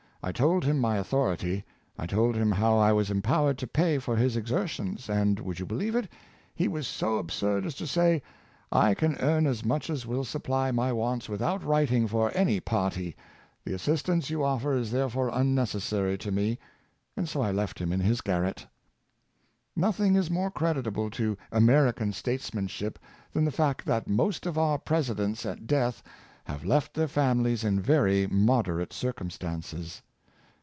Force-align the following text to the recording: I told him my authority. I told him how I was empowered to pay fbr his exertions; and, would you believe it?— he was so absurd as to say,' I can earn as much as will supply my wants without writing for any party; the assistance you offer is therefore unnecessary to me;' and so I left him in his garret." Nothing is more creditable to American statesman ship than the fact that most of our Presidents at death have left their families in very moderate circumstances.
I 0.23 0.31
told 0.31 0.63
him 0.65 0.77
my 0.77 0.97
authority. 0.97 1.65
I 1.97 2.05
told 2.05 2.35
him 2.35 2.51
how 2.51 2.77
I 2.77 2.91
was 2.91 3.09
empowered 3.09 3.57
to 3.57 3.65
pay 3.65 3.97
fbr 3.97 4.19
his 4.19 4.37
exertions; 4.37 5.09
and, 5.09 5.39
would 5.39 5.57
you 5.57 5.65
believe 5.65 5.95
it?— 5.95 6.07
he 6.55 6.67
was 6.67 6.85
so 6.87 7.17
absurd 7.17 7.65
as 7.65 7.73
to 7.77 7.87
say,' 7.87 8.21
I 8.87 8.93
can 8.93 9.15
earn 9.19 9.47
as 9.47 9.65
much 9.65 9.89
as 9.89 10.05
will 10.05 10.23
supply 10.23 10.69
my 10.69 10.93
wants 10.93 11.27
without 11.27 11.63
writing 11.63 12.05
for 12.05 12.31
any 12.35 12.59
party; 12.59 13.15
the 13.65 13.73
assistance 13.73 14.29
you 14.29 14.43
offer 14.43 14.73
is 14.77 14.91
therefore 14.91 15.31
unnecessary 15.33 16.19
to 16.19 16.31
me;' 16.31 16.59
and 17.17 17.27
so 17.27 17.41
I 17.41 17.49
left 17.51 17.79
him 17.79 17.91
in 17.91 18.01
his 18.01 18.21
garret." 18.21 18.67
Nothing 19.75 20.15
is 20.15 20.29
more 20.29 20.51
creditable 20.51 21.09
to 21.09 21.35
American 21.51 22.13
statesman 22.13 22.67
ship 22.67 22.99
than 23.33 23.43
the 23.43 23.49
fact 23.51 23.85
that 23.87 24.07
most 24.07 24.45
of 24.45 24.55
our 24.55 24.77
Presidents 24.77 25.47
at 25.47 25.65
death 25.65 26.03
have 26.43 26.63
left 26.63 26.93
their 26.93 27.07
families 27.07 27.63
in 27.63 27.79
very 27.81 28.27
moderate 28.27 28.93
circumstances. 28.93 30.03